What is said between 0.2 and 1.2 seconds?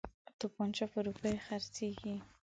توپنچه په